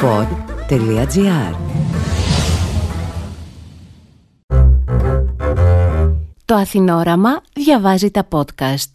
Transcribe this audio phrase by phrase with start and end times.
[0.00, 1.54] pod.gr
[6.44, 8.90] Το Αθηνόραμα διαβάζει τα podcast.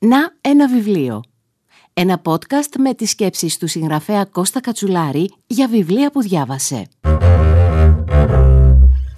[0.00, 1.22] Να ένα βιβλίο.
[1.92, 6.88] Ένα podcast με τις σκέψεις του συγγραφέα Κώστα Κατσουλάρη για βιβλία που διάβασε.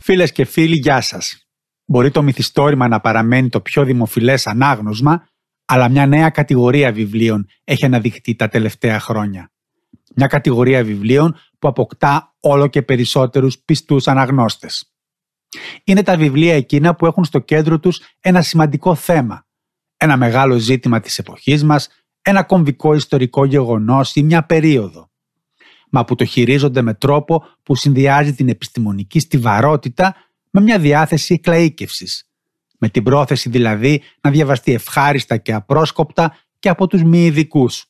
[0.01, 1.47] Φίλες και φίλοι, γεια σας.
[1.85, 5.27] Μπορεί το μυθιστόρημα να παραμένει το πιο δημοφιλές ανάγνωσμα,
[5.65, 9.51] αλλά μια νέα κατηγορία βιβλίων έχει αναδειχθεί τα τελευταία χρόνια.
[10.15, 14.93] Μια κατηγορία βιβλίων που αποκτά όλο και περισσότερους πιστούς αναγνώστες.
[15.85, 19.47] Είναι τα βιβλία εκείνα που έχουν στο κέντρο τους ένα σημαντικό θέμα,
[19.97, 21.89] ένα μεγάλο ζήτημα της εποχής μας,
[22.23, 25.11] ένα κομβικό ιστορικό γεγονός ή μια περίοδο.
[25.91, 30.17] Μα που το χειρίζονται με τρόπο που συνδυάζει την επιστημονική στιβαρότητα
[30.51, 32.21] με μια διάθεση εκλαΐκευσης.
[32.79, 37.85] Με την πρόθεση δηλαδή να διαβαστεί ευχάριστα και απρόσκοπτα και από τους μη ειδικούς.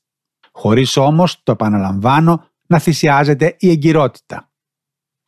[0.50, 4.50] Χωρίς όμως, το επαναλαμβάνω, να θυσιάζεται η εγκυρότητα.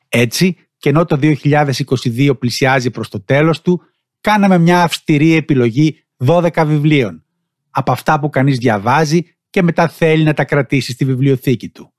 [0.08, 3.82] Έτσι, και ενώ το 2022 πλησιάζει προς το τέλος του,
[4.20, 7.24] κάναμε μια αυστηρή επιλογή 12 βιβλίων,
[7.70, 11.94] από αυτά που κανείς διαβάζει και μετά θέλει να τα κρατήσει στη βιβλιοθήκη του.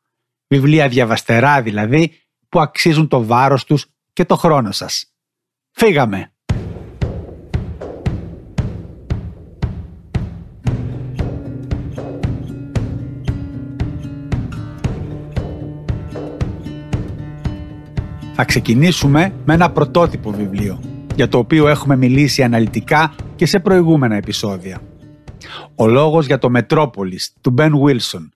[0.48, 2.12] Βιβλία διαβαστερά δηλαδή,
[2.50, 5.14] που αξίζουν το βάρος τους και το χρόνο σας.
[5.72, 6.33] Φύγαμε!
[18.36, 20.80] Θα ξεκινήσουμε με ένα πρωτότυπο βιβλίο,
[21.16, 24.82] για το οποίο έχουμε μιλήσει αναλυτικά και σε προηγούμενα επεισόδια.
[25.76, 28.30] Ο λόγος για το Μετρόπολης του Ben Wilson,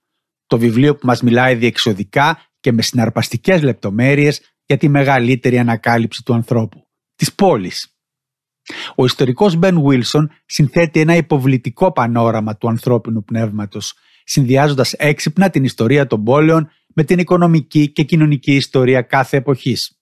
[0.46, 6.34] το βιβλίο που μας μιλάει διεξοδικά και με συναρπαστικές λεπτομέρειες για τη μεγαλύτερη ανακάλυψη του
[6.34, 7.96] ανθρώπου, της πόλης.
[8.94, 16.06] Ο ιστορικός Ben Wilson συνθέτει ένα υποβλητικό πανόραμα του ανθρώπινου πνεύματος, συνδυάζοντας έξυπνα την ιστορία
[16.06, 19.98] των πόλεων με την οικονομική και κοινωνική ιστορία κάθε εποχής.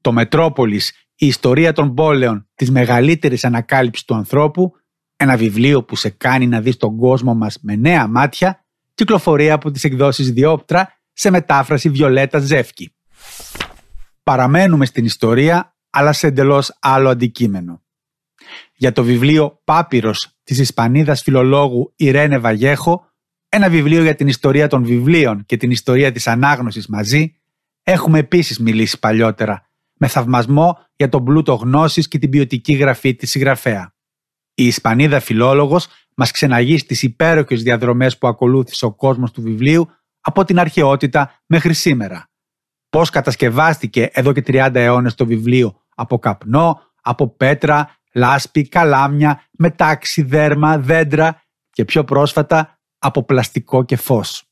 [0.00, 4.72] Το Μετρόπολης, η ιστορία των πόλεων της μεγαλύτερης ανακάλυψης του ανθρώπου,
[5.16, 8.64] ένα βιβλίο που σε κάνει να δεις τον κόσμο μας με νέα μάτια,
[8.94, 12.94] κυκλοφορεί από τις εκδόσεις Διόπτρα σε μετάφραση Βιολέτα Ζεύκη.
[14.22, 17.82] Παραμένουμε στην ιστορία, αλλά σε εντελώς άλλο αντικείμενο.
[18.74, 23.05] Για το βιβλίο «Πάπυρος» της Ισπανίδας φιλολόγου Ιρένε Βαγέχο
[23.56, 27.36] ένα βιβλίο για την ιστορία των βιβλίων και την ιστορία της ανάγνωσης μαζί,
[27.82, 33.30] έχουμε επίσης μιλήσει παλιότερα, με θαυμασμό για τον πλούτο γνώσης και την ποιοτική γραφή της
[33.30, 33.94] συγγραφέα.
[34.54, 39.88] Η Ισπανίδα φιλόλογος μας ξεναγεί στις υπέροχες διαδρομές που ακολούθησε ο κόσμος του βιβλίου
[40.20, 42.30] από την αρχαιότητα μέχρι σήμερα.
[42.88, 50.22] Πώς κατασκευάστηκε εδώ και 30 αιώνες το βιβλίο από καπνό, από πέτρα, λάσπη, καλάμια, μετάξι,
[50.22, 52.75] δέρμα, δέντρα και πιο πρόσφατα
[53.06, 54.44] από πλαστικό και φως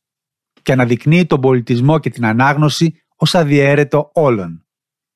[0.62, 4.66] και αναδεικνύει τον πολιτισμό και την ανάγνωση ως αδιέρετο όλων.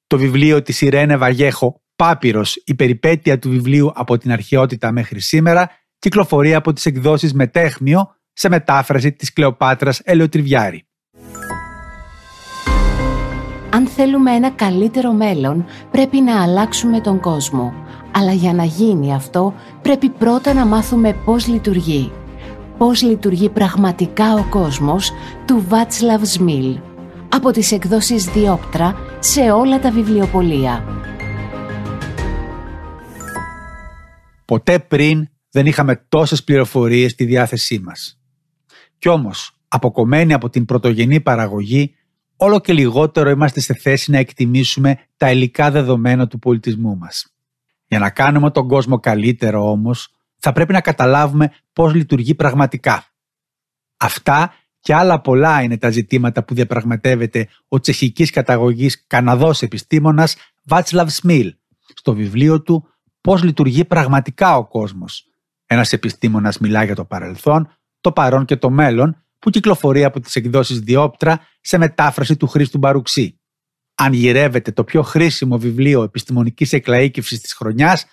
[0.06, 5.70] Το βιβλίο της Ιρένε Βαγέχο «Πάπυρος, η περιπέτεια του βιβλίου από την αρχαιότητα μέχρι σήμερα»
[5.98, 10.86] κυκλοφορεί από τις εκδόσεις Μετέχμιο σε μετάφραση της Κλεοπάτρας Ελαιοτριβιάρη.
[13.70, 17.74] Αν θέλουμε ένα καλύτερο μέλλον, πρέπει να αλλάξουμε τον κόσμο.
[18.14, 22.12] Αλλά για να γίνει αυτό, πρέπει πρώτα να μάθουμε πώς λειτουργεί
[22.78, 25.12] πώς λειτουργεί πραγματικά ο κόσμος
[25.46, 26.78] του Václav Σμιλ
[27.28, 30.84] από τις εκδόσεις Διόπτρα σε όλα τα βιβλιοπολία.
[34.44, 38.20] Ποτέ πριν δεν είχαμε τόσες πληροφορίες στη διάθεσή μας.
[38.98, 41.94] Κι όμως, αποκομμένοι από την πρωτογενή παραγωγή,
[42.36, 47.32] όλο και λιγότερο είμαστε σε θέση να εκτιμήσουμε τα υλικά δεδομένα του πολιτισμού μας.
[47.86, 53.04] Για να κάνουμε τον κόσμο καλύτερο όμως, θα πρέπει να καταλάβουμε πώς λειτουργεί πραγματικά.
[53.96, 61.08] Αυτά και άλλα πολλά είναι τα ζητήματα που διαπραγματεύεται ο τσεχικής καταγωγής Καναδός επιστήμονας Βάτσλαβ
[61.08, 61.54] Σμιλ
[61.94, 62.88] στο βιβλίο του
[63.20, 65.26] «Πώς λειτουργεί πραγματικά ο κόσμος».
[65.66, 70.36] Ένας επιστήμονας μιλά για το παρελθόν, το παρόν και το μέλλον που κυκλοφορεί από τις
[70.36, 73.40] εκδόσεις Διόπτρα σε μετάφραση του Χρήστου Μπαρουξή.
[73.94, 78.06] Αν γυρεύεται το πιο χρήσιμο βιβλίο επιστημονικής εκλαΐκευσης της χρονιάς,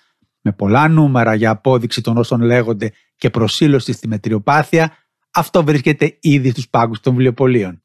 [0.46, 4.96] με πολλά νούμερα για απόδειξη των όσων λέγονται και προσήλωση στη μετριοπάθεια,
[5.30, 7.82] αυτό βρίσκεται ήδη στους πάγκους των βιβλιοπολίων.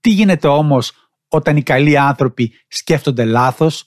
[0.00, 0.92] Τι γίνεται όμως
[1.28, 3.84] όταν οι καλοί άνθρωποι σκέφτονται λάθος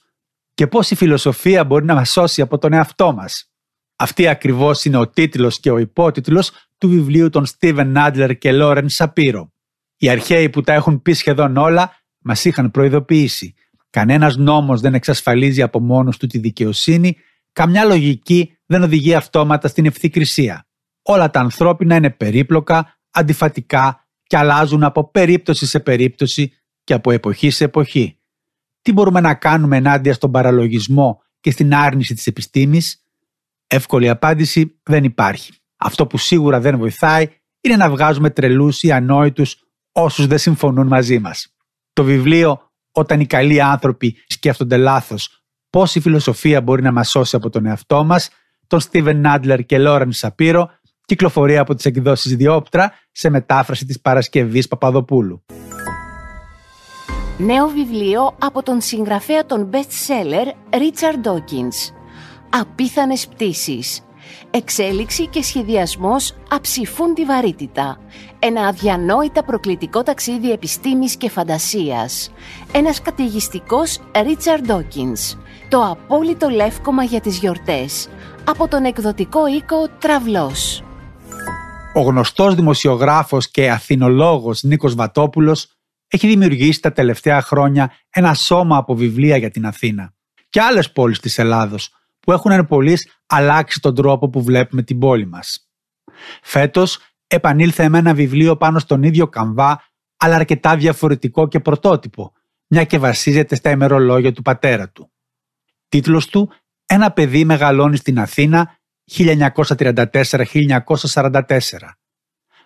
[0.54, 3.52] και πώς η φιλοσοφία μπορεί να μας σώσει από τον εαυτό μας;
[3.96, 8.90] Αυτή ακριβώς είναι ο τίτλος και ο υπότιτλος του βιβλίου των Στίβεν Νάντλερ και Λόρεν
[8.90, 9.54] Σαπύρο.
[9.98, 13.54] Οι αρχαίοι που τα έχουν πει σχεδόν όλα μας είχαν προειδοποιήσει.
[13.90, 17.18] Κανένας νόμος δεν εξασφαλίζει από μόνος του τη δικαιοσύνη
[17.58, 20.68] Καμιά λογική δεν οδηγεί αυτόματα στην ευθύκρισία.
[21.02, 27.50] Όλα τα ανθρώπινα είναι περίπλοκα, αντιφατικά και αλλάζουν από περίπτωση σε περίπτωση και από εποχή
[27.50, 28.20] σε εποχή.
[28.82, 33.06] Τι μπορούμε να κάνουμε ενάντια στον παραλογισμό και στην άρνηση της επιστήμης;
[33.68, 35.54] Εύκολη απάντηση δεν υπάρχει.
[35.78, 37.28] Αυτό που σίγουρα δεν βοηθάει
[37.62, 41.56] είναι να βγάζουμε τρελούς ή ανόητους όσους δεν συμφωνούν μαζί μας.
[41.94, 47.36] Το βιβλίο «Όταν οι καλοί άνθρωποι σκέφτονται λάθος, πώς η φιλοσοφία μπορεί να μας σώσει
[47.36, 48.30] από τον εαυτό μας»
[48.68, 50.70] τον Στίβεν Νάντλερ και Λόρεν Σαπύρο
[51.06, 55.46] κυκλοφορεί από τις εκδόσεις Διόπτρα σε μετάφραση της Παρασκευής Παπαδοπούλου.
[57.38, 61.94] Νέο βιβλίο από τον συγγραφέα των best seller Richard Dawkins.
[62.50, 64.02] Απίθανες πτήσεις.
[64.52, 67.98] Εξέλιξη και σχεδιασμός αψηφούν τη βαρύτητα.
[68.40, 72.32] Ένα αδιανόητα προκλητικό ταξίδι επιστήμης και φαντασίας.
[72.72, 75.38] Ένας καταιγιστικός Richard Dawkins.
[75.70, 78.10] Το απόλυτο λεύκομα για τις γιορτές.
[78.44, 80.84] Από τον εκδοτικό οίκο Τραυλός.
[81.94, 85.72] Ο γνωστός δημοσιογράφος και αθηνολόγος Νίκος Βατόπουλος
[86.08, 90.14] έχει δημιουργήσει τα τελευταία χρόνια ένα σώμα από βιβλία για την Αθήνα
[90.50, 92.68] και άλλες πόλεις της Ελλάδος που έχουν εν
[93.26, 95.70] αλλάξει τον τρόπο που βλέπουμε την πόλη μας.
[96.42, 99.84] Φέτος επανήλθε με ένα βιβλίο πάνω στον ίδιο καμβά
[100.18, 102.34] αλλά αρκετά διαφορετικό και πρωτότυπο,
[102.68, 105.12] μια και βασίζεται στα ημερολόγια του πατέρα του.
[105.90, 106.52] Τίτλος του
[106.86, 108.78] «Ένα παιδί μεγαλώνει στην Αθήνα
[109.12, 110.04] 1934-1944».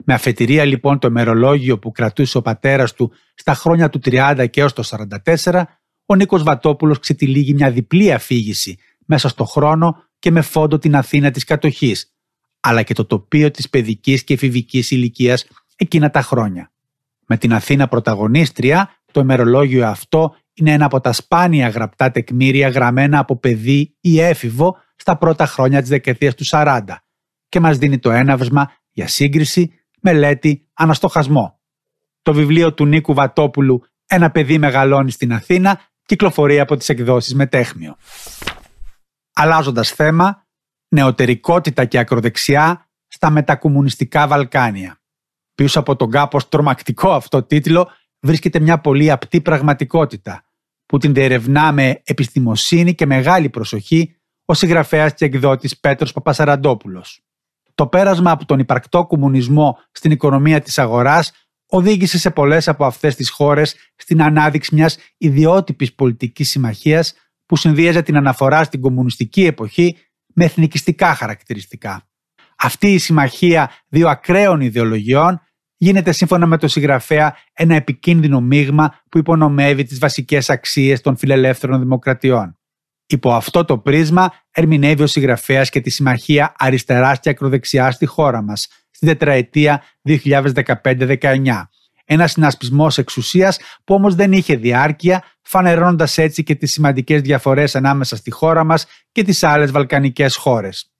[0.06, 4.62] Με αφετηρία λοιπόν το ημερολόγιο που κρατούσε ο πατέρας του στα χρόνια του 30 και
[4.62, 4.83] έως το
[5.44, 5.63] 44,
[6.06, 11.31] ο Νίκος Βατόπουλος ξετυλίγει μια διπλή αφήγηση μέσα στο χρόνο και με φόντο την Αθήνα
[11.31, 12.13] της κατοχής,
[12.59, 15.45] αλλά και το τοπίο της παιδικής και εφηβικής ηλικίας
[15.75, 16.71] εκείνα τα χρόνια.
[17.25, 23.19] Με την Αθήνα πρωταγωνίστρια, το ημερολόγιο αυτό είναι ένα από τα σπάνια γραπτά τεκμήρια γραμμένα
[23.19, 26.81] από παιδί ή έφηβο στα πρώτα χρόνια της δεκαετίας του 40
[27.50, 29.71] και μας δίνει το έναυσμα για σύγκριση,
[30.01, 31.59] μελέτη, αναστοχασμό.
[32.21, 37.95] Το βιβλίο του Νίκου Βατόπουλου «Ένα παιδί μεγαλώνει στην Αθήνα» κυκλοφορεί από τις εκδόσεις Μετέχμιο.
[39.33, 40.48] Αλλάζοντας θέμα,
[40.88, 45.00] νεωτερικότητα και ακροδεξιά στα μετακομμουνιστικά Βαλκάνια.
[45.56, 47.89] Πίσω από τον κάπως τρομακτικό αυτό τίτλο
[48.21, 50.44] βρίσκεται μια πολύ απτή πραγματικότητα
[50.85, 54.15] που την διερευνά με επιστημοσύνη και μεγάλη προσοχή
[54.45, 57.21] ο συγγραφέας και εκδότης Πέτρος Παπασαραντόπουλος.
[57.75, 61.31] Το πέρασμα από τον υπαρκτό κομμουνισμό στην οικονομία της αγοράς
[61.65, 67.13] οδήγησε σε πολλές από αυτές τις χώρες στην ανάδειξη μιας ιδιότυπης πολιτικής συμμαχίας
[67.45, 69.97] που συνδύαζε την αναφορά στην κομμουνιστική εποχή
[70.33, 72.07] με εθνικιστικά χαρακτηριστικά.
[72.57, 75.41] Αυτή η συμμαχία δύο ακραίων ιδεολογιών
[75.83, 81.79] γίνεται σύμφωνα με το συγγραφέα ένα επικίνδυνο μείγμα που υπονομεύει τις βασικές αξίες των φιλελεύθερων
[81.79, 82.57] δημοκρατιών.
[83.05, 88.41] Υπό αυτό το πρίσμα ερμηνεύει ο συγγραφέας και τη συμμαχία αριστεράς και ακροδεξιάς στη χώρα
[88.41, 91.69] μας, στην τετραετία 2015-19.
[92.05, 98.15] Ένα συνασπισμός εξουσίας που όμως δεν είχε διάρκεια, φανερώνοντας έτσι και τις σημαντικές διαφορές ανάμεσα
[98.15, 100.91] στη χώρα μας και τις άλλες βαλκανικές χώρες.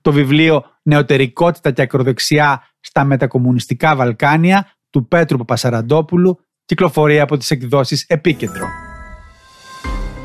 [0.00, 8.04] Το βιβλίο Νεωτερικότητα και Ακροδεξιά στα μετακομμουνιστικά Βαλκάνια του Πέτρου Παπασαραντόπουλου κυκλοφορεί από τις εκδόσεις
[8.08, 8.66] Επίκεντρο.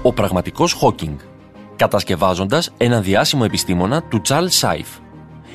[0.01, 1.17] Ο πραγματικός Χόκινγκ,
[1.75, 4.87] κατασκευάζοντας έναν διάσημο επιστήμονα του Τσάλ Σάιφ.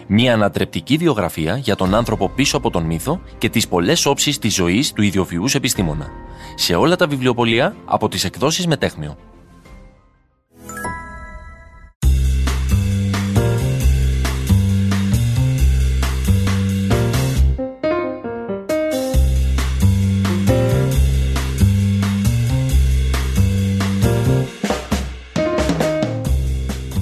[0.06, 4.55] Μια ανατρεπτική βιογραφία για τον άνθρωπο πίσω από τον μύθο και τις πολλές όψεις της
[4.55, 6.08] ζωής του ιδιοφυούς επιστήμονα.
[6.55, 9.16] Σε όλα τα βιβλιοπολία από τις εκδόσεις Μετέχμιο.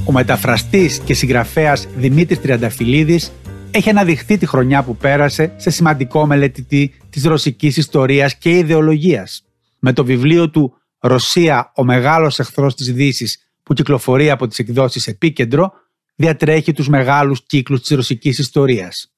[0.09, 3.33] Ο μεταφραστής και συγγραφέας Δημήτρης Τριανταφυλλίδης
[3.71, 9.45] έχει αναδειχθεί τη χρονιά που πέρασε σε σημαντικό μελετητή της ρωσικής ιστορίας και ιδεολογίας.
[9.79, 15.07] Με το βιβλίο του «Ρωσία, ο μεγάλος εχθρός της δύσης που κυκλοφορεί από τις εκδόσεις
[15.07, 15.73] Επίκεντρο,
[16.15, 19.13] διατρέχει τους μεγάλους κύκλους της ρωσικής ιστορίας.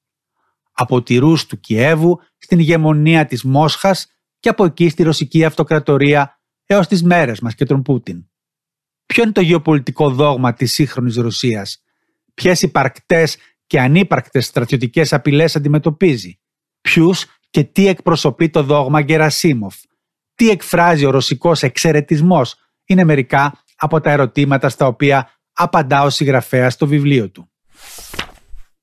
[0.72, 4.06] Από τη Ρούς του Κιέβου στην ηγεμονία της Μόσχας
[4.40, 8.29] και από εκεί στη ρωσική αυτοκρατορία έως τις μέρες μας και τον Πούτιν.
[9.10, 11.82] Ποιο είναι το γεωπολιτικό δόγμα της σύγχρονης Ρωσίας,
[12.34, 13.36] ποιες υπαρκτές
[13.66, 16.40] και ανύπαρκτες στρατιωτικές απειλές αντιμετωπίζει,
[16.80, 19.76] ποιους και τι εκπροσωπεί το δόγμα Γκερασίμοφ,
[20.34, 26.72] τι εκφράζει ο ρωσικός εξαιρετισμός, είναι μερικά από τα ερωτήματα στα οποία απαντά ο συγγραφέας
[26.72, 27.50] στο βιβλίο του.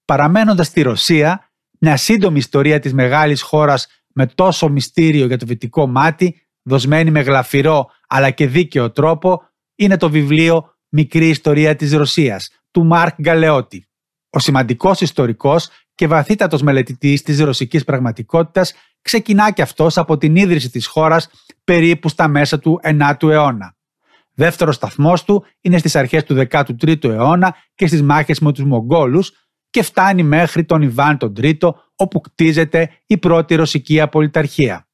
[0.05, 5.87] Παραμένοντας στη Ρωσία, μια σύντομη ιστορία της μεγάλης χώρας με τόσο μυστήριο για το βυτικό
[5.87, 9.46] μάτι, δοσμένη με γλαφυρό αλλά και δίκαιο τρόπο,
[9.77, 13.87] είναι το βιβλίο «Μικρή ιστορία της Ρωσίας» του Μάρκ Γκαλεότη.
[14.29, 20.69] Ο σημαντικός ιστορικός και βαθύτατος μελετητής της ρωσικής πραγματικότητας ξεκινά και αυτός από την ίδρυση
[20.69, 21.29] της χώρας
[21.63, 23.75] περίπου στα μέσα του 9ου αιώνα.
[24.33, 29.31] Δεύτερος σταθμός του είναι στις αρχές του 13ου αιώνα και στις μάχες με τους Μογγόλους
[29.69, 34.87] και φτάνει μέχρι τον Ιβάν τον Τρίτο όπου κτίζεται η πρώτη ρωσική απολυταρχία.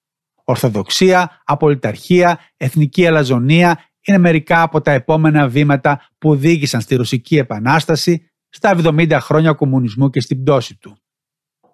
[0.43, 8.31] Ορθοδοξία, απολυταρχία, εθνική αλαζονία είναι μερικά από τα επόμενα βήματα που οδήγησαν στη Ρωσική Επανάσταση
[8.49, 10.97] στα 70 χρόνια κομμουνισμού και στην πτώση του.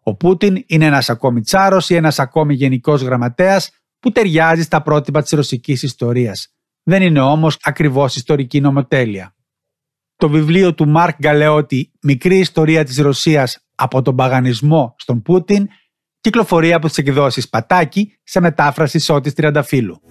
[0.04, 5.22] Ο Πούτιν είναι ένας ακόμη τσάρος ή ένας ακόμη γενικός γραμματέας που ταιριάζει στα πρότυπα
[5.22, 6.48] της ρωσικής ιστορίας.
[6.84, 9.36] Δεν είναι όμως ακριβώς ιστορική νομοτέλεια.
[10.16, 15.68] Το βιβλίο του Μάρκ Γκαλεότη «Μικρή ιστορία της Ρωσίας από τον παγανισμό στον Πούτιν»
[16.20, 20.02] κυκλοφορεί από τις εκδόσεις Πατάκη σε μετάφραση Σώτης Τριανταφύλου.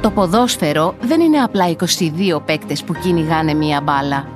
[0.00, 4.28] Το ποδόσφαιρο δεν είναι απλά 22 παίκτες που κυνηγάνε μία μπάλα.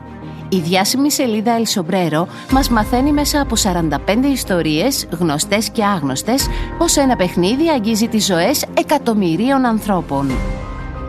[0.49, 3.99] Η διάσημη σελίδα El Sombrero μας μαθαίνει μέσα από 45
[4.33, 6.47] ιστορίες, γνωστές και άγνωστες,
[6.79, 10.31] πως ένα παιχνίδι αγγίζει τις ζωές εκατομμυρίων ανθρώπων.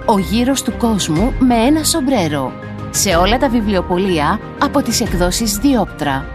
[0.05, 2.51] Ο γύρος του κόσμου με ένα σομπρέρο.
[2.89, 6.25] Σε όλα τα βιβλιοπολία από τις εκδόσεις Διόπτρα.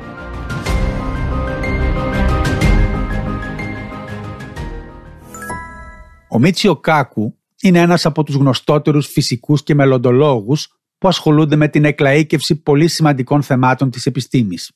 [6.28, 11.85] Ο Μίτσιο Κάκου είναι ένας από τους γνωστότερους φυσικούς και μελλοντολόγους που ασχολούνται με την
[11.87, 14.73] εκλαΐκευση πολύ σημαντικών θεμάτων της επιστήμης.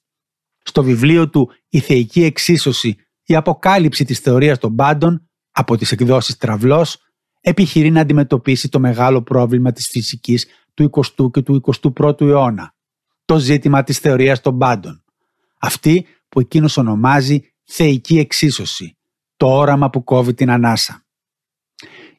[0.63, 6.37] Στο βιβλίο του «Η θεϊκή εξίσωση, η αποκάλυψη της θεωρίας των πάντων» από τις εκδόσεις
[6.37, 6.99] Τραυλός,
[7.41, 11.61] επιχειρεί να αντιμετωπίσει το μεγάλο πρόβλημα της φυσικής του 20ου και του
[11.95, 12.75] 21ου αιώνα.
[13.25, 15.05] Το ζήτημα της θεωρίας των πάντων.
[15.61, 18.97] Αυτή που εκείνος ονομάζει θεϊκή εξίσωση,
[19.37, 21.04] το όραμα που κόβει την ανάσα.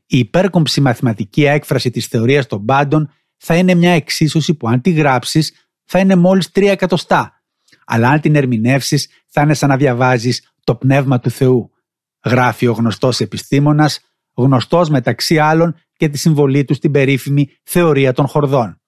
[0.05, 4.91] Η υπέρκομψη μαθηματική έκφραση της θεωρίας των πάντων θα είναι μια εξίσωση που αν τη
[4.91, 5.53] γράψεις
[5.85, 7.43] θα είναι μόλις τρία εκατοστά.
[7.85, 11.71] Αλλά αν την ερμηνεύσεις θα είναι σαν να διαβάζεις το πνεύμα του Θεού.
[12.25, 13.99] Γράφει ο γνωστός επιστήμονας,
[14.35, 18.81] γνωστός μεταξύ άλλων και τη συμβολή του στην περίφημη θεωρία των χορδών.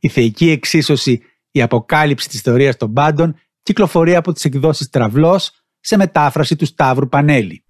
[0.00, 5.96] Η θεϊκή εξίσωση, η αποκάλυψη της θεωρίας των πάντων κυκλοφορεί από τις εκδόσεις Τραυλός σε
[5.96, 7.64] μετάφραση του Σταύρου Πανέλη.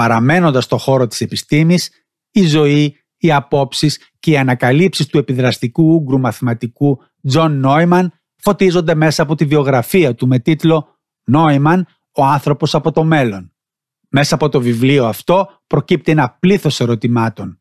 [0.00, 1.90] Παραμένοντας στο χώρο της επιστήμης,
[2.30, 9.22] η ζωή, οι απόψεις και οι ανακαλύψεις του επιδραστικού Ούγγρου μαθηματικού Τζον Νόιμαν φωτίζονται μέσα
[9.22, 13.52] από τη βιογραφία του με τίτλο «Νόιμαν, ο άνθρωπος από το μέλλον».
[14.08, 17.60] Μέσα από το βιβλίο αυτό προκύπτει ένα πλήθος ερωτημάτων.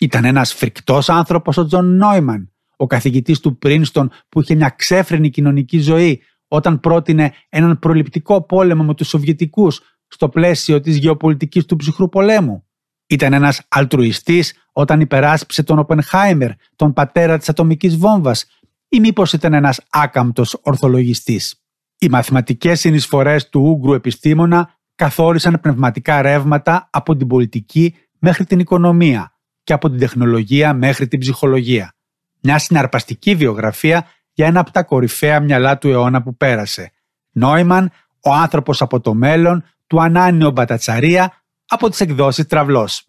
[0.00, 5.30] Ήταν ένας φρικτός άνθρωπος ο Τζον Νόιμαν, ο καθηγητής του Πρίνστον που είχε μια ξέφρενη
[5.30, 11.76] κοινωνική ζωή όταν πρότεινε έναν προληπτικό πόλεμο με τους Σοβιετικούς στο πλαίσιο της γεωπολιτικής του
[11.76, 12.66] ψυχρού πολέμου.
[13.06, 18.46] Ήταν ένας αλτρουιστής όταν υπεράσπισε τον Οπενχάιμερ, τον πατέρα της ατομικής βόμβας
[18.88, 21.60] ή μήπως ήταν ένας άκαμπτος ορθολογιστής.
[21.98, 29.32] Οι μαθηματικές συνεισφορές του Ούγκρου επιστήμονα καθόρισαν πνευματικά ρεύματα από την πολιτική μέχρι την οικονομία
[29.62, 31.94] και από την τεχνολογία μέχρι την ψυχολογία.
[32.40, 36.92] Μια συναρπαστική βιογραφία για ένα από τα κορυφαία μυαλά του αιώνα που πέρασε.
[37.32, 41.32] Νόημαν, ο άνθρωπος από το μέλλον, του Ανάνιο Μπατατσαρία,
[41.68, 43.06] από τις εκδόσεις Τραυλός.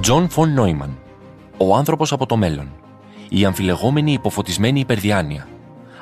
[0.00, 0.98] Τζον Φον Νόιμαν.
[1.56, 2.72] Ο άνθρωπος από το μέλλον.
[3.28, 5.48] Η αμφιλεγόμενη υποφωτισμένη υπερδιάνοια.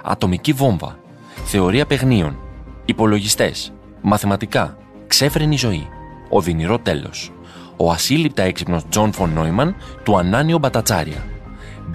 [0.05, 0.99] Ατομική βόμβα.
[1.45, 2.39] Θεωρία παιγνίων.
[2.85, 3.73] Υπολογιστές.
[4.01, 4.77] Μαθηματικά.
[5.07, 5.89] Ξέφρενη ζωή.
[6.29, 7.33] Οδυνηρό τέλος.
[7.77, 11.25] Ο ασύλληπτα έξυπνος Τζον Φον Νόιμαν του Ανάνιο Μπατατσάρια.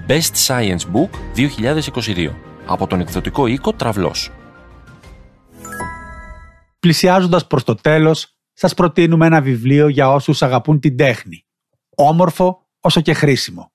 [0.08, 2.34] Best Science Book 2022.
[2.66, 4.30] Από τον εκδοτικό οίκο Τραυλός.
[6.82, 11.46] Πλησιάζοντας προς το τέλος, σας προτείνουμε ένα βιβλίο για όσους αγαπούν την τέχνη.
[11.96, 13.72] Όμορφο όσο και χρήσιμο.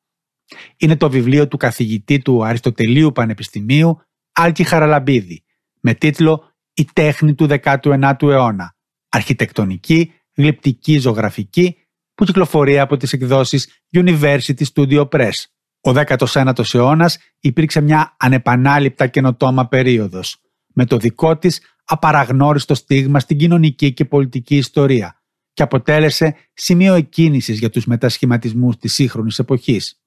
[0.78, 5.44] Είναι το βιβλίο του καθηγητή του Αριστοτελείου Πανεπιστημίου Άλκη Χαραλαμπίδη
[5.80, 8.76] με τίτλο «Η τέχνη του 19ου αιώνα.
[9.10, 11.78] Αρχιτεκτονική, γλυπτική, ζωγραφική»
[12.14, 15.44] που κυκλοφορεί από τις εκδόσεις University Studio Press.
[15.82, 20.42] Ο 19ος αιώνας υπήρξε μια ανεπανάληπτα καινοτόμα περίοδος
[20.74, 25.22] με το δικό της απαραγνώριστο στίγμα στην κοινωνική και πολιτική ιστορία
[25.54, 30.02] και αποτέλεσε σημείο εκκίνησης για τους μετασχηματισμούς της σύγχρονης εποχής.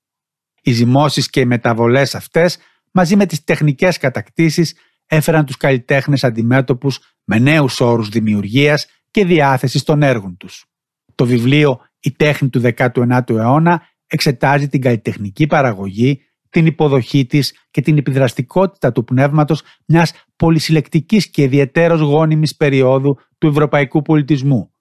[0.63, 2.59] Οι ζυμώσεις και οι μεταβολές αυτές,
[2.91, 4.75] μαζί με τις τεχνικές κατακτήσεις,
[5.07, 10.65] έφεραν τους καλλιτέχνες αντιμέτωπους με νέους όρους δημιουργίας και διάθεσης των έργων τους.
[11.15, 17.81] Το βιβλίο «Η τέχνη του 19ου αιώνα» εξετάζει την καλλιτεχνική παραγωγή την υποδοχή της και
[17.81, 24.73] την επιδραστικότητα του πνεύματος μιας πολυσυλλεκτικής και ιδιαιτέρως γόνιμης περίοδου του ευρωπαϊκού πολιτισμού,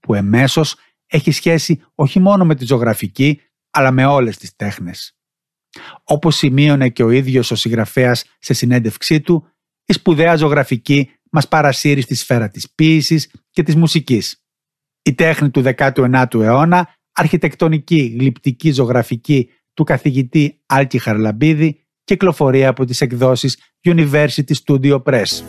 [0.00, 5.16] που εμέσως έχει σχέση όχι μόνο με τη ζωγραφική, αλλά με όλες τις τέχνες.
[6.04, 9.48] Όπως σημείωνε και ο ίδιος ο συγγραφέας σε συνέντευξή του,
[9.84, 14.44] η σπουδαία ζωγραφική μας παρασύρει στη σφαίρα της ποίησης και της μουσικής.
[15.02, 23.00] Η τέχνη του 19ου αιώνα, αρχιτεκτονική, γλυπτική, ζωγραφική του καθηγητή Άλκη Χαρλαμπίδη, κυκλοφορεί από τις
[23.00, 25.42] εκδόσεις University Studio Press.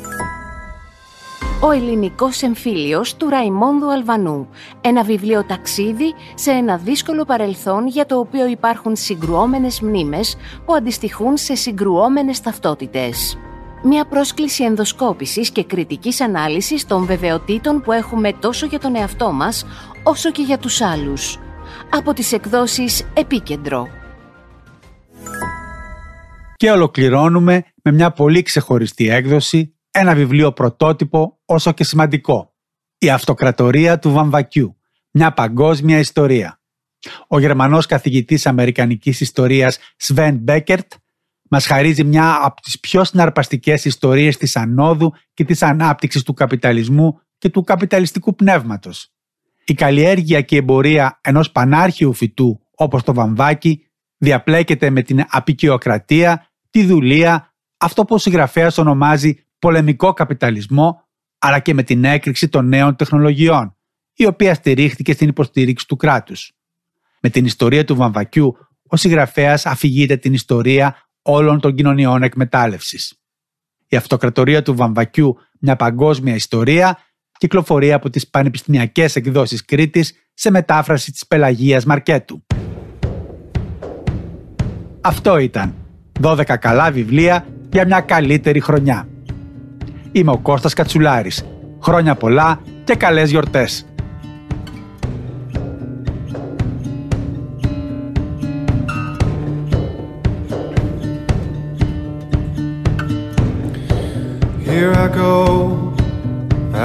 [1.62, 4.48] Ο ελληνικός εμφύλιος του Ραϊμόνδου Αλβανού.
[4.82, 11.38] Ένα βιβλίο ταξίδι σε ένα δύσκολο παρελθόν για το οποίο υπάρχουν συγκρουόμενες μνήμες που αντιστοιχούν
[11.38, 13.38] σε συγκρουόμενες ταυτότητες.
[13.84, 19.66] Μια πρόσκληση ενδοσκόπησης και κριτικής ανάλυσης των βεβαιοτήτων που έχουμε τόσο για τον εαυτό μας
[20.04, 21.40] όσο και για τους άλλους.
[21.90, 23.88] Από τις εκδόσεις Επίκεντρο.
[26.56, 32.56] Και ολοκληρώνουμε με μια πολύ ξεχωριστή έκδοση ένα βιβλίο πρωτότυπο όσο και σημαντικό.
[32.98, 34.78] Η Αυτοκρατορία του Βαμβακιού.
[35.12, 36.60] Μια παγκόσμια ιστορία.
[37.28, 40.92] Ο Γερμανός καθηγητής Αμερικανικής Ιστορίας Σβέν Μπέκερτ
[41.50, 47.20] μας χαρίζει μια από τις πιο συναρπαστικές ιστορίες της ανόδου και της ανάπτυξης του καπιταλισμού
[47.38, 49.10] και του καπιταλιστικού πνεύματος.
[49.66, 56.48] Η καλλιέργεια και η εμπορία ενός πανάρχιου φυτού όπως το βαμβάκι διαπλέκεται με την απεικιοκρατία,
[56.70, 61.04] τη δουλεία, αυτό που ο συγγραφέας ονομάζει πολεμικό καπιταλισμό,
[61.38, 63.78] αλλά και με την έκρηξη των νέων τεχνολογιών,
[64.14, 66.52] η οποία στηρίχθηκε στην υποστήριξη του κράτους.
[67.20, 68.58] Με την ιστορία του βαμβακιού,
[68.88, 73.20] ο συγγραφέας αφηγείται την ιστορία όλων των κοινωνιών εκμετάλλευσης.
[73.88, 76.98] Η αυτοκρατορία του βαμβακιού, μια παγκόσμια ιστορία,
[77.38, 82.46] κυκλοφορεί από τις πανεπιστημιακές εκδόσεις Κρήτης σε μετάφραση της Πελαγίας Μαρκέτου.
[85.08, 85.74] Αυτό ήταν
[86.22, 89.08] 12 καλά βιβλία για μια καλύτερη χρονιά.
[90.12, 91.46] Είμαι ο Κώστας Κατσουλάρης.
[91.82, 93.86] Χρόνια πολλά και καλές γιορτές.
[104.66, 105.36] Here I go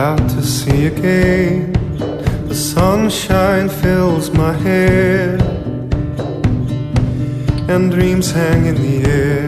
[0.04, 1.72] out to sea again.
[2.50, 5.26] The sunshine fills my hair,
[7.70, 9.46] and dreams hang in the air.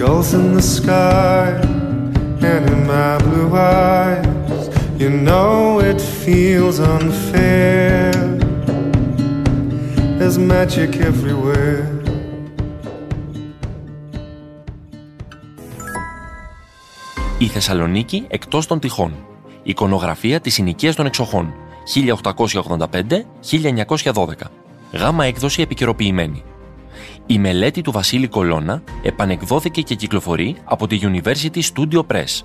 [0.00, 1.46] Gulls in the sky
[2.50, 4.62] and in my blue eyes,
[5.02, 8.12] you know it feels unfair.
[10.18, 11.84] There's magic everywhere.
[17.38, 19.12] Η Θεσσαλονίκη εκτός των τυχών.
[19.62, 21.54] Εικονογραφία της συνοικίας των εξοχών.
[21.94, 24.32] 1885-1912.
[24.92, 26.42] Γάμα έκδοση επικαιροποιημένη.
[27.26, 32.42] Η μελέτη του Βασίλη Κολώνα επανεκδόθηκε και κυκλοφορεί από τη University Studio Press.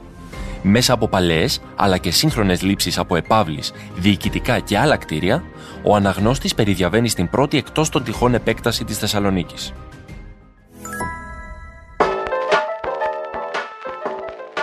[0.62, 5.44] Μέσα από παλαιές αλλά και σύγχρονες λήψεις από επαύλεις, διοικητικά και άλλα κτίρια,
[5.84, 9.74] ο αναγνώστης περιδιαβαίνει στην πρώτη εκτός των τυχών επέκταση της Θεσσαλονίκης.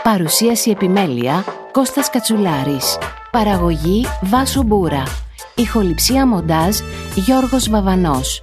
[0.02, 2.98] Παρουσίαση επιμέλεια Κώστας Κατσουλάρης.
[3.30, 5.02] Παραγωγή Βάσο Μπούρα.
[5.54, 6.76] Ηχοληψία μοντάζ
[7.14, 8.42] Γιώργος Βαβανός.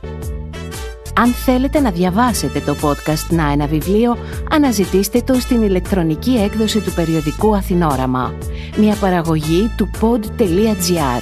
[1.15, 4.17] Αν θέλετε να διαβάσετε το podcast «Να ένα βιβλίο»,
[4.51, 8.33] αναζητήστε το στην ηλεκτρονική έκδοση του περιοδικού Αθηνόραμα.
[8.77, 11.21] Μια παραγωγή του pod.gr.